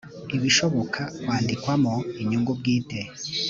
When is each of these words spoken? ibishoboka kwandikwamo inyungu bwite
ibishoboka 0.37 1.01
kwandikwamo 1.25 1.93
inyungu 2.21 2.51
bwite 2.59 2.99